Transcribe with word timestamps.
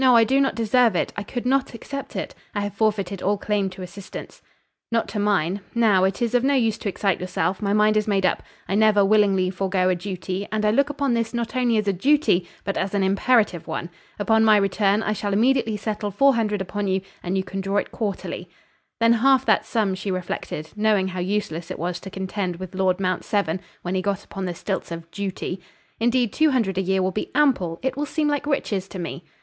I 0.03 0.23
do 0.23 0.41
not 0.41 0.55
deserve 0.55 0.95
it; 0.95 1.13
I 1.15 1.21
could 1.21 1.45
not 1.45 1.75
accept 1.75 2.15
it; 2.15 2.33
I 2.55 2.61
have 2.61 2.73
forfeited 2.73 3.21
all 3.21 3.37
claim 3.37 3.69
to 3.69 3.83
assistance." 3.83 4.41
"Not 4.91 5.07
to 5.09 5.19
mine. 5.19 5.61
Now, 5.75 6.05
it 6.05 6.23
is 6.23 6.33
of 6.33 6.43
no 6.43 6.55
use 6.55 6.79
to 6.79 6.89
excite 6.89 7.21
yourself, 7.21 7.61
my 7.61 7.71
mind 7.71 7.95
is 7.95 8.07
made 8.07 8.25
up. 8.25 8.41
I 8.67 8.73
never 8.73 9.05
willingly 9.05 9.51
forego 9.51 9.89
a 9.89 9.95
duty, 9.95 10.47
and 10.51 10.65
I 10.65 10.71
look 10.71 10.89
upon 10.89 11.13
this 11.13 11.35
not 11.35 11.55
only 11.55 11.77
as 11.77 11.87
a 11.87 11.93
duty, 11.93 12.49
but 12.63 12.77
as 12.79 12.95
an 12.95 13.03
imperative 13.03 13.67
one. 13.67 13.91
Upon 14.17 14.43
my 14.43 14.57
return, 14.57 15.03
I 15.03 15.13
shall 15.13 15.33
immediately 15.33 15.77
settle 15.77 16.09
four 16.09 16.33
hundred 16.33 16.63
upon 16.63 16.87
you, 16.87 17.01
and 17.21 17.37
you 17.37 17.43
can 17.43 17.61
draw 17.61 17.77
it 17.77 17.91
quarterly." 17.91 18.49
"Then 18.99 19.13
half 19.13 19.45
that 19.45 19.67
sum," 19.67 19.93
she 19.93 20.09
reflected, 20.09 20.71
knowing 20.75 21.09
how 21.09 21.19
useless 21.19 21.69
it 21.69 21.77
was 21.77 21.99
to 21.99 22.09
contend 22.09 22.55
with 22.55 22.73
Lord 22.73 22.99
Mount 22.99 23.23
Severn 23.23 23.59
when 23.83 23.93
he 23.93 24.01
got 24.01 24.23
upon 24.23 24.45
the 24.45 24.55
stilts 24.55 24.89
of 24.91 25.11
"duty." 25.11 25.61
"Indeed, 25.99 26.33
two 26.33 26.49
hundred 26.49 26.79
a 26.79 26.81
year 26.81 27.03
will 27.03 27.11
be 27.11 27.29
ample; 27.35 27.79
it 27.83 27.95
will 27.95 28.07
seem 28.07 28.27
like 28.27 28.47
riches 28.47 28.87
to 28.87 28.97
me." 28.97 29.23